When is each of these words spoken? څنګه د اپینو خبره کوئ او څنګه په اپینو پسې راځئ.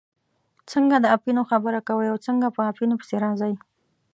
څنګه 0.71 0.95
د 0.99 1.05
اپینو 1.15 1.41
خبره 1.51 1.79
کوئ 1.87 2.07
او 2.11 2.17
څنګه 2.27 2.47
په 2.55 2.61
اپینو 2.71 2.95
پسې 3.01 3.15
راځئ. 3.23 3.53